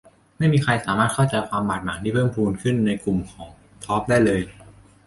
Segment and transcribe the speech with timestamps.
[0.37, 3.49] ไม่มีใครสามารถเข้าใจความบาดหมางที่เพิ่มพูนขึ้นในกลุ่มคนของ
[3.83, 4.39] ธอร์ปได้เลย